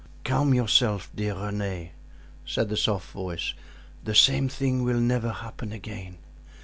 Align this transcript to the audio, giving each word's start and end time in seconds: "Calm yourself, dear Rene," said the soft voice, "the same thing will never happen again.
"Calm 0.23 0.51
yourself, 0.55 1.11
dear 1.13 1.35
Rene," 1.35 1.91
said 2.43 2.69
the 2.69 2.75
soft 2.75 3.11
voice, 3.11 3.53
"the 4.03 4.15
same 4.15 4.49
thing 4.49 4.81
will 4.83 4.99
never 4.99 5.29
happen 5.31 5.71
again. 5.71 6.17